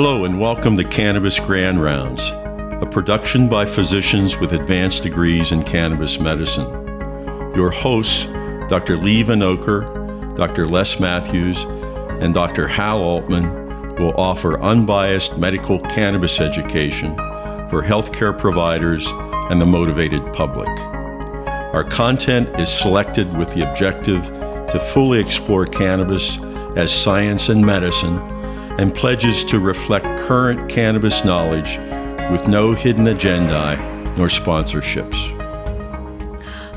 [0.00, 2.30] Hello, and welcome to Cannabis Grand Rounds,
[2.80, 6.68] a production by physicians with advanced degrees in cannabis medicine.
[7.56, 8.22] Your hosts,
[8.68, 8.96] Dr.
[8.96, 10.68] Leigh Vinocur, Dr.
[10.68, 11.64] Les Matthews,
[12.22, 12.68] and Dr.
[12.68, 17.16] Hal Altman, will offer unbiased medical cannabis education
[17.68, 19.08] for healthcare providers
[19.50, 20.68] and the motivated public.
[21.74, 24.24] Our content is selected with the objective
[24.70, 26.38] to fully explore cannabis
[26.76, 28.37] as science and medicine
[28.78, 31.78] and pledges to reflect current cannabis knowledge
[32.30, 33.76] with no hidden agenda
[34.16, 35.34] nor sponsorships.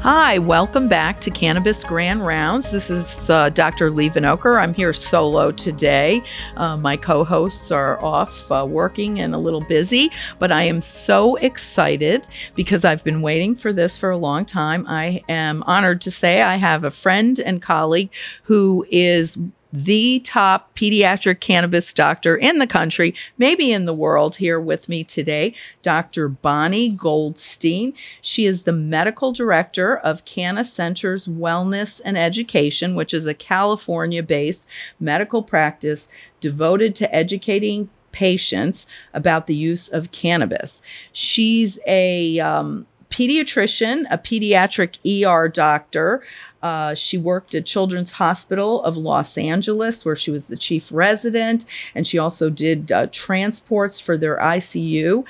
[0.01, 2.71] Hi, welcome back to Cannabis Grand Rounds.
[2.71, 3.91] This is uh, Dr.
[3.91, 4.59] Leigh Vinocur.
[4.59, 6.23] I'm here solo today.
[6.57, 10.09] Uh, my co hosts are off uh, working and a little busy,
[10.39, 14.87] but I am so excited because I've been waiting for this for a long time.
[14.87, 18.09] I am honored to say I have a friend and colleague
[18.45, 19.37] who is
[19.73, 25.04] the top pediatric cannabis doctor in the country, maybe in the world, here with me
[25.04, 26.27] today, Dr.
[26.27, 27.93] Bonni Goldstein.
[28.21, 34.23] She is the medical director of Canna Centers Wellness and Education, which is a California
[34.23, 34.68] based
[34.99, 36.07] medical practice
[36.40, 40.82] devoted to educating patients about the use of cannabis.
[41.13, 46.23] She's a um, pediatrician, a pediatric ER doctor.
[46.62, 51.65] Uh, she worked at Children's Hospital of Los Angeles, where she was the chief resident,
[51.95, 55.23] and she also did uh, transports for their ICU.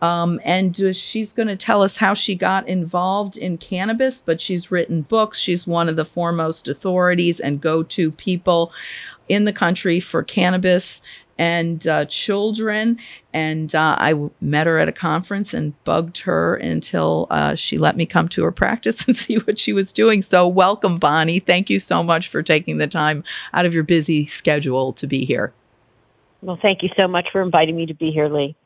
[0.00, 4.40] Um, and uh, she's going to tell us how she got involved in cannabis, but
[4.40, 5.38] she's written books.
[5.38, 8.72] She's one of the foremost authorities and go to people
[9.28, 11.02] in the country for cannabis
[11.38, 12.98] and uh, children.
[13.32, 18.04] And uh, met her at a conference and bugged her until uh, she let me
[18.04, 20.22] come to her practice and see what she was doing.
[20.22, 21.44] So, welcome, Bonni.
[21.44, 23.22] Thank you so much for taking the time
[23.54, 25.52] out of your busy schedule to be here.
[26.42, 28.56] Well, thank you so much for inviting me to be here, Leigh.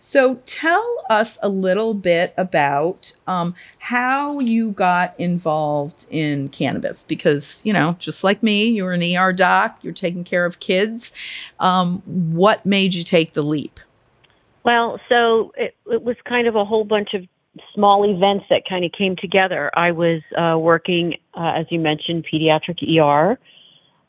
[0.00, 7.64] So tell us a little bit about um, how you got involved in cannabis because,
[7.64, 11.12] you know, just like me, you're an ER doc, you're taking care of kids.
[11.60, 13.80] Um, what made you take the leap?
[14.64, 17.22] Well, so it, it was kind of a whole bunch of
[17.74, 19.70] small events that kind of came together.
[19.78, 23.38] I was uh, working, uh, as you mentioned, pediatric ER.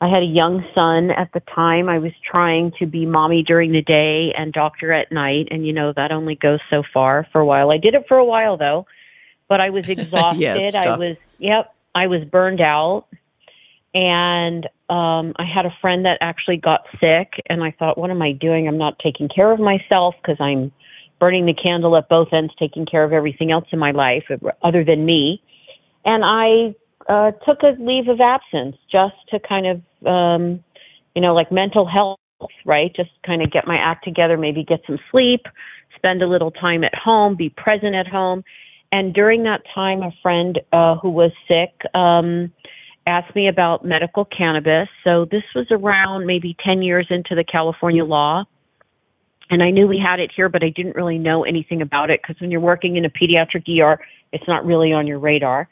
[0.00, 1.88] I had a young son at the time.
[1.88, 5.48] I was trying to be mommy during the day and doctor at night.
[5.50, 7.72] And, you know, that only goes so far for a while.
[7.72, 8.86] I did it for a while, though,
[9.48, 10.40] but I was exhausted.
[10.40, 13.06] yeah, I was, yep, I was burned out.
[13.92, 17.32] And um, I had a friend that actually got sick.
[17.46, 18.68] And I thought, what am I doing?
[18.68, 20.70] I'm not taking care of myself because I'm
[21.18, 24.24] burning the candle at both ends, taking care of everything else in my life
[24.62, 25.42] other than me.
[26.04, 26.76] And I
[27.08, 30.62] uh, took a leave of absence just to kind of, um,
[31.14, 32.18] you know, like mental health,
[32.64, 32.94] right?
[32.94, 35.42] Just kind of get my act together, maybe get some sleep,
[35.96, 38.44] spend a little time at home, be present at home.
[38.92, 42.52] And during that time, a friend uh, who was sick um,
[43.06, 44.88] asked me about medical cannabis.
[45.04, 48.44] So this was around maybe 10 years into the California law.
[49.50, 52.20] And I knew we had it here, but I didn't really know anything about it
[52.22, 53.98] because when you're working in a pediatric ER,
[54.32, 55.68] it's not really on your radar.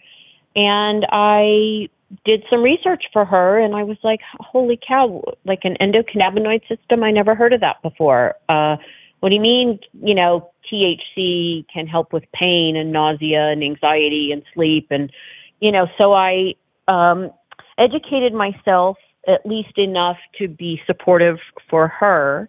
[0.57, 1.91] And I
[2.25, 7.05] did some research for her and I was like, holy cow, like an endocannabinoid system.
[7.05, 8.35] I never heard of that before.
[8.49, 8.77] Uh,
[9.21, 14.31] what do you mean, you know, THC can help with pain and nausea and anxiety
[14.33, 14.87] and sleep?
[14.91, 15.13] And,
[15.61, 16.55] you know, so I
[16.89, 17.31] um,
[17.79, 18.97] educated myself
[19.29, 22.49] at least enough to be supportive for her.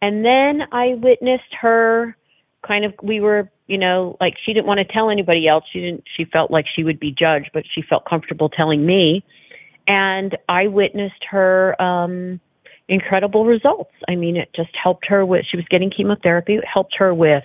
[0.00, 2.16] And then I witnessed her
[2.66, 5.64] kind of, we were you know, like she didn't want to tell anybody else.
[5.72, 9.24] She didn't, she felt like she would be judged, but she felt comfortable telling me.
[9.86, 12.40] And I witnessed her, um,
[12.88, 13.92] incredible results.
[14.08, 16.56] I mean, it just helped her with, she was getting chemotherapy.
[16.56, 17.44] It helped her with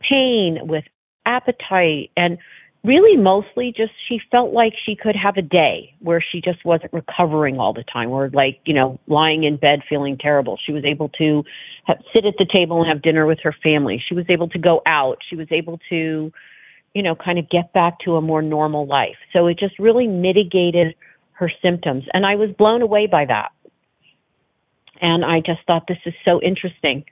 [0.00, 0.84] pain, with
[1.26, 2.38] appetite, and
[2.82, 6.92] really mostly just she felt like she could have a day where she just wasn't
[6.92, 10.58] recovering all the time or like you know lying in bed feeling terrible.
[10.64, 11.44] She was able to
[11.84, 14.02] have, sit at the table and have dinner with her family.
[14.06, 15.18] She was able to go out.
[15.28, 16.32] She was able to
[16.94, 19.16] you know kind of get back to a more normal life.
[19.32, 20.94] So it just really mitigated
[21.32, 22.04] her symptoms.
[22.12, 23.52] And i was blown away by that.
[25.02, 27.04] And i just thought this is so interesting.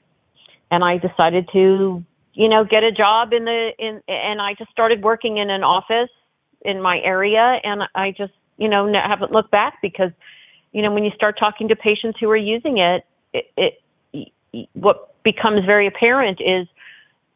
[0.71, 2.05] And i decided to
[2.39, 5.65] you know, get a job in the in and I just started working in an
[5.65, 6.11] office
[6.63, 10.13] in my area and I just, you know, haven't looked back because
[10.71, 13.83] you know, when you start talking to patients who are using it, it,
[14.13, 14.29] it
[14.75, 16.69] what becomes very apparent is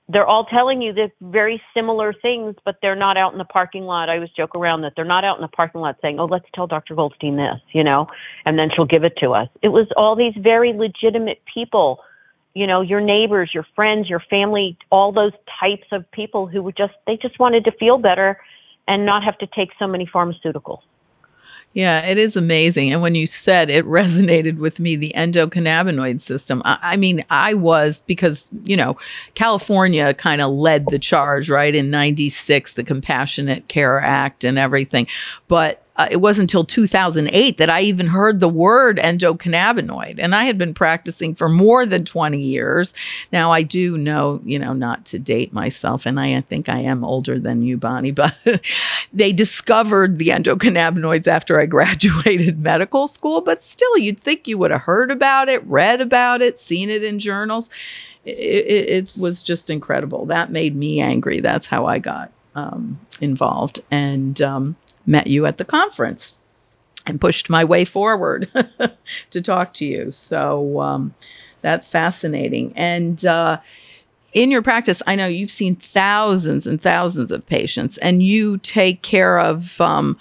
[0.08, 3.84] they're all telling you that very similar things, but they're not out in the parking
[3.84, 4.08] lot.
[4.08, 6.46] I always joke around that they're not out in the parking lot saying, "Oh, let's
[6.54, 6.94] tell Dr.
[6.94, 8.06] Goldstein this," you know,
[8.46, 9.48] and then she'll give it to us.
[9.62, 12.00] It was all these very legitimate people
[12.54, 16.76] you know, your neighbors, your friends, your family, all those types of people who would
[16.76, 18.38] just, they just wanted to feel better
[18.86, 20.80] and not have to take so many pharmaceuticals.
[21.74, 22.92] Yeah, it is amazing.
[22.92, 27.54] And when you said it resonated with me, the endocannabinoid system, I, I mean, I
[27.54, 28.96] was because, you know,
[29.34, 31.74] California kind of led the charge, right?
[31.74, 35.06] In 96, the Compassionate Care Act and everything.
[35.48, 40.18] But uh, it wasn't until 2008 that I even heard the word endocannabinoid.
[40.18, 42.94] And I had been practicing for more than 20 years.
[43.30, 46.80] Now, I do know, you know, not to date myself, and I, I think I
[46.80, 48.34] am older than you, Bonni, but
[49.12, 53.42] they discovered the endocannabinoids after I graduated medical school.
[53.42, 57.04] But still, you'd think you would have heard about it, read about it, seen it
[57.04, 57.68] in journals.
[58.24, 60.26] It, it, it was just incredible.
[60.26, 61.40] That made me angry.
[61.40, 63.80] That's how I got um, involved.
[63.90, 66.34] And, um, met you at the conference
[67.06, 68.48] and pushed my way forward
[69.30, 70.10] to talk to you.
[70.10, 71.14] So um,
[71.60, 72.72] that's fascinating.
[72.76, 73.60] And uh,
[74.32, 79.02] in your practice, I know you've seen thousands and thousands of patients, and you take
[79.02, 80.18] care of um,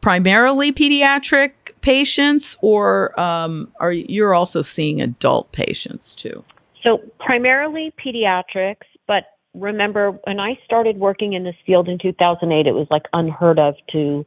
[0.00, 6.44] primarily pediatric patients, or um, are you're also seeing adult patients too?
[6.82, 12.72] So primarily pediatrics, but remember when I started working in this field in 2008, it
[12.72, 14.24] was like unheard of to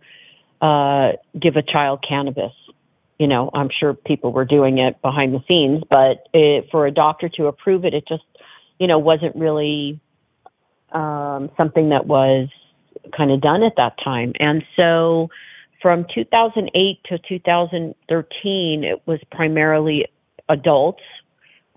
[0.62, 2.54] uh, give a child cannabis.
[3.19, 6.92] You know, I'm sure people were doing it behind the scenes, but it, for a
[6.92, 8.24] doctor to approve it, it just,
[8.80, 10.00] you know, wasn't really
[10.92, 12.50] um, something that was
[13.16, 14.33] kind of done at that time.
[14.39, 15.30] And so
[15.81, 20.07] from 2008 to 2013, it was primarily
[20.50, 21.04] adults.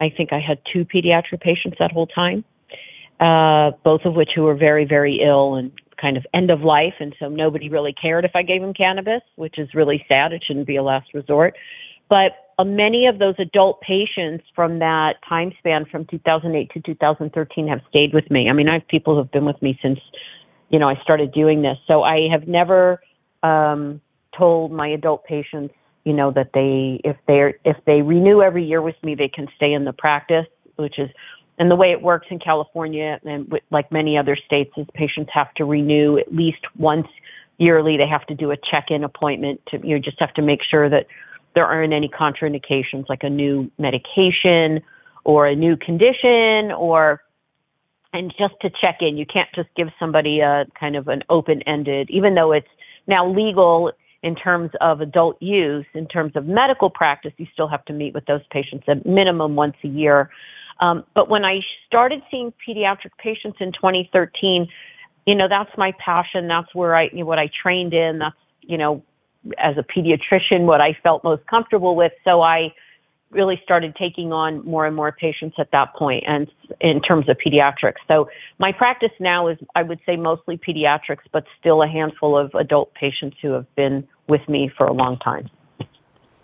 [0.00, 2.44] I think I had two pediatric patients that whole time
[3.20, 6.94] uh, both of which who were very, very ill and kind of end of life.
[7.00, 10.32] And so nobody really cared if I gave them cannabis, which is really sad.
[10.32, 11.55] It shouldn't be a last resort.
[12.09, 17.69] But uh, many of those adult patients from that time span from 2008 to 2013
[17.69, 18.49] have stayed with me.
[18.49, 19.99] I mean, I have people who have been with me since,
[20.70, 21.76] you know, I started doing this.
[21.87, 23.00] So I have never
[23.43, 24.00] um,
[24.37, 25.75] told my adult patients,
[26.05, 29.49] you know, that they, if they're, if they renew every year with me, they can
[29.56, 31.11] stay in the practice, which is
[31.58, 35.52] and the way it works in California and like many other states is patients have
[35.55, 37.08] to renew at least once
[37.58, 37.96] yearly.
[37.96, 40.88] They have to do a check-in appointment to you know, just have to make sure
[40.88, 41.06] that
[41.55, 44.81] there aren't any contraindications like a new medication
[45.25, 47.22] or a new condition or
[48.12, 49.16] and just to check in.
[49.19, 52.69] You can't just give somebody a kind of an open-ended even though it's
[53.08, 57.84] now legal in terms of adult use, in terms of medical practice, you still have
[57.84, 60.31] to meet with those patients at minimum once a year
[60.80, 64.69] um, but when I started seeing pediatric patients in 2013,
[65.26, 66.48] you know, that's my passion.
[66.48, 68.19] That's where I, you know, what I trained in.
[68.20, 69.02] That's, you know,
[69.58, 72.12] as a pediatrician, what I felt most comfortable with.
[72.25, 72.72] So I
[73.30, 76.50] really started taking on more and more patients at that point and
[76.81, 77.96] in terms of pediatrics.
[78.06, 82.54] So my practice now is, I would say, mostly pediatrics, but still a handful of
[82.54, 85.50] adult patients who have been with me for a long time.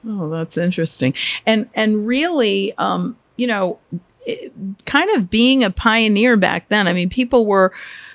[0.07, 1.15] Oh, that's interesting.
[1.47, 3.79] And and really, um, you know,
[4.87, 6.87] kind of being a pioneer back then.
[6.87, 7.73] I mean, people were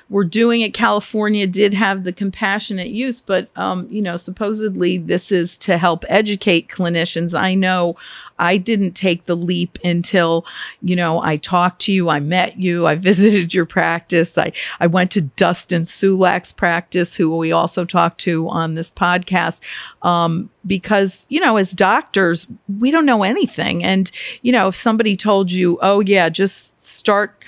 [0.10, 0.74] were doing it.
[0.74, 6.04] California did have the compassionate use, but um, you know, supposedly this is to help
[6.10, 7.38] educate clinicians.
[7.38, 7.96] I know
[8.39, 10.46] I didn't take the leap until,
[10.82, 14.88] you know, I talked to you, I met you, I visited your practice, I I
[14.88, 19.62] went to Dustin Sulak's practice, who we also talked to on this podcast,
[20.01, 22.48] um, because you know, as doctors,
[22.80, 24.10] we don't know anything, and
[24.42, 27.44] you know, if somebody told you, oh yeah, just start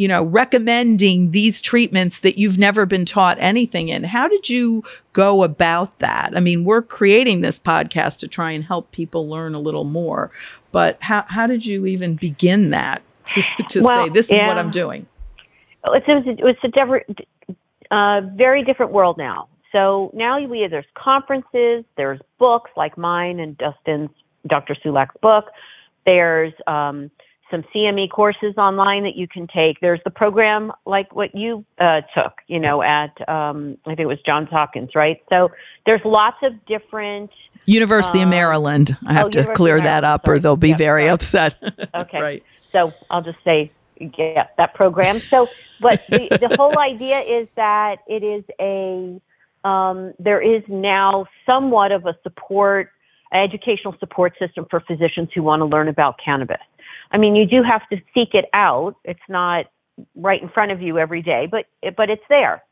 [0.00, 4.02] you know, recommending these treatments that you've never been taught anything in.
[4.02, 6.32] How did you go about that?
[6.34, 10.30] I mean, we're creating this podcast to try and help people learn a little more,
[10.72, 14.36] but how, how did you even begin that to, to well, say, this yeah.
[14.36, 15.06] is what I'm doing?
[15.84, 17.20] It's, it's, it's a different,
[17.90, 19.48] uh, very different world now.
[19.70, 24.08] So now we there's conferences, there's books like mine and Dustin's
[24.46, 24.74] Dr.
[24.82, 25.50] Sulak's book.
[26.06, 27.10] There's um,
[27.50, 29.80] some CME courses online that you can take.
[29.80, 34.06] There's the program like what you uh, took, you know, at um, I think it
[34.06, 35.22] was Johns Hopkins, right?
[35.28, 35.50] So
[35.86, 37.30] there's lots of different
[37.66, 38.96] University um, of Maryland.
[39.06, 40.36] I have oh, to University clear that up, sorry.
[40.36, 41.10] or they'll be yep, very sorry.
[41.10, 41.56] upset.
[41.94, 42.44] okay, right.
[42.50, 43.70] So I'll just say,
[44.18, 45.20] yeah, that program.
[45.20, 45.48] So,
[45.80, 49.20] but the, the whole idea is that it is a
[49.68, 52.90] um, there is now somewhat of a support
[53.32, 56.60] educational support system for physicians who want to learn about cannabis.
[57.10, 58.96] I mean, you do have to seek it out.
[59.04, 59.66] It's not
[60.14, 62.62] right in front of you every day, but but it's there.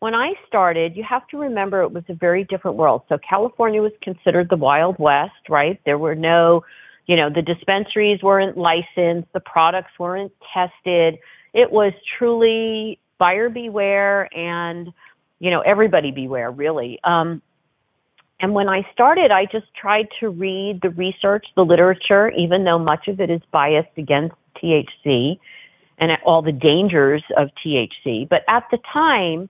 [0.00, 3.02] When I started, you have to remember it was a very different world.
[3.08, 5.80] So California was considered the Wild West, right?
[5.84, 6.64] There were no
[7.06, 11.18] You know, the dispensaries weren't licensed, the products weren't tested.
[11.52, 14.90] It was truly buyer beware and,
[15.38, 16.98] you know, everybody beware, really.
[17.04, 17.42] Um,
[18.40, 22.78] and when I started, I just tried to read the research, the literature, even though
[22.78, 25.38] much of it is biased against THC
[25.98, 28.28] and all the dangers of THC.
[28.28, 29.48] But at the time,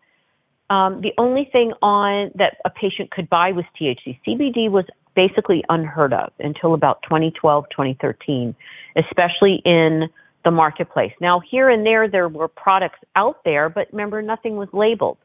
[0.70, 4.18] um, the only thing on that a patient could buy was THC.
[4.26, 8.54] CBD was basically unheard of until about 2012, 2013,
[8.96, 10.08] especially in
[10.44, 11.12] the marketplace.
[11.20, 15.16] Now, here and there, there were products out there, but remember, nothing was labeled.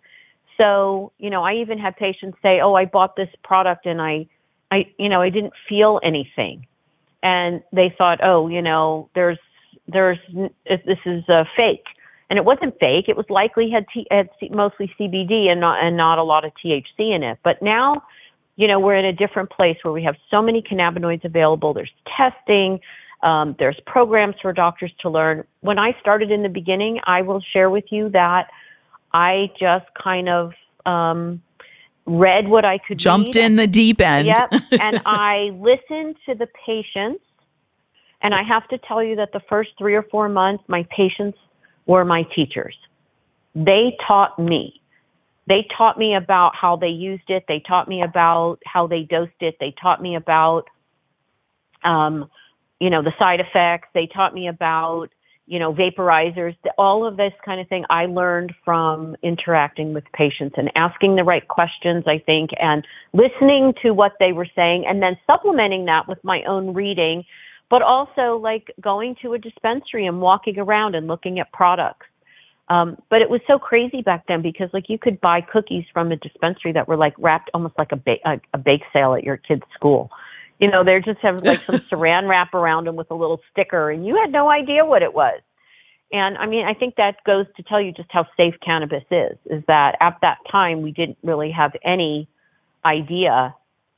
[0.60, 4.28] So, you know, I even had patients say, "Oh, I bought this product and I,
[4.72, 6.68] I, you know, I didn't feel anything,"
[7.24, 9.40] and they thought, "Oh, you know, there's,
[9.88, 10.20] there's,
[10.68, 11.86] this is a fake,"
[12.30, 13.06] and it wasn't fake.
[13.08, 16.52] It was likely had, T, had mostly CBD and not and not a lot of
[16.64, 17.40] THC in it.
[17.44, 18.04] But now,
[18.58, 21.74] you know, we're in a different place where we have so many cannabinoids available.
[21.74, 22.82] There's testing.
[23.24, 25.46] Um, there's programs for doctors to learn.
[25.62, 28.50] When I started in the beginning, I will share with you that
[29.14, 30.54] I just kind of
[30.86, 31.42] um,
[32.06, 32.98] read what I could.
[32.98, 33.46] Jumped read.
[33.46, 34.28] in the deep end.
[34.28, 37.24] Yep, and I listened to the patients.
[38.22, 41.38] And I have to tell you that the first three or four months, my patients
[41.86, 42.76] were my teachers.
[43.56, 44.82] They taught me.
[45.48, 47.46] They taught me about how they used it.
[47.48, 49.56] They taught me about how they dosed it.
[49.62, 50.66] They taught me about
[51.84, 52.30] um,
[52.80, 53.90] you know, the side effects.
[53.94, 55.10] They taught me about,
[55.50, 60.54] you know, vaporizers, all of this kind of thing I learned from interacting with patients
[60.58, 65.02] and asking the right questions, I think, and listening to what they were saying and
[65.02, 67.24] then supplementing that with my own reading,
[67.68, 72.06] but also like going to a dispensary and walking around and looking at products.
[72.68, 76.12] Um, but it was so crazy back then because like you could buy cookies from
[76.12, 79.24] a dispensary that were like wrapped almost like a, ba- a, a bake sale at
[79.24, 80.12] your kid's school.
[80.60, 83.90] You know, they just have like some saran wrap around them with a little sticker,
[83.90, 85.42] and you had no idea what it was.
[86.12, 89.38] And I mean, I think that goes to tell you just how safe cannabis is.
[89.46, 92.28] Is that at that time we didn't really have any
[92.84, 93.56] idea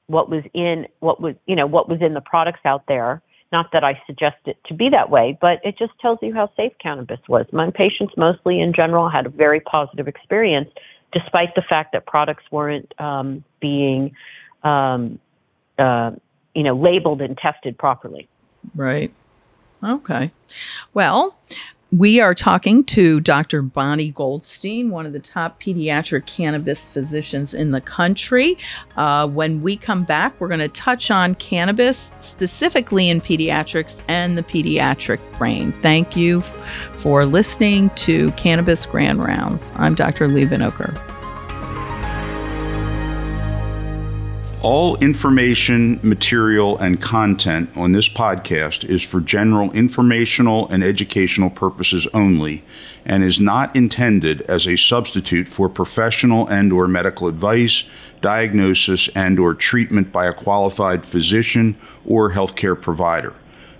[0.07, 3.21] what was in what was you know what was in the products out there.
[3.51, 6.49] Not that I suggest it to be that way, but it just tells you how
[6.55, 7.45] safe cannabis was.
[7.51, 10.69] My patients mostly in general had a very positive experience,
[11.11, 14.15] despite the fact that products weren't um, being
[14.63, 15.19] um,
[15.77, 16.11] uh,
[16.55, 18.27] you know, labeled and tested properly.
[18.75, 19.11] Right.
[19.83, 20.31] Okay.
[20.93, 21.35] Well,
[21.91, 23.61] we are talking to Dr.
[23.61, 28.57] Bonni Goldstein, one of the top pediatric cannabis physicians in the country.
[28.95, 34.37] Uh, when we come back, we're going to touch on cannabis, specifically in pediatrics and
[34.37, 35.73] the pediatric brain.
[35.81, 36.55] Thank you f-
[36.95, 39.73] for listening to Cannabis Grand Rounds.
[39.75, 40.29] I'm Dr.
[40.29, 41.20] Leigh Vinocur.
[44.63, 52.07] All information, material, and content on this podcast is for general informational and educational purposes
[52.13, 52.63] only
[53.03, 57.89] and is not intended as a substitute for professional and or medical advice,
[58.21, 61.75] diagnosis and or treatment by a qualified physician
[62.05, 63.33] or healthcare provider.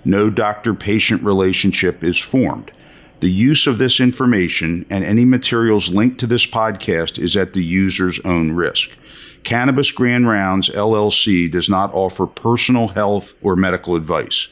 [0.04, 2.72] No doctor-patient relationship is formed.
[3.20, 7.62] The use of this information and any materials linked to this podcast is at the
[7.62, 8.96] user's own risk.
[9.44, 14.48] Cannabis Grand Rounds LLC does not offer personal health or medical advice.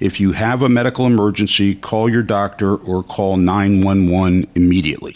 [0.00, 5.12] If you have a medical emergency, call your doctor or call 911 immediately.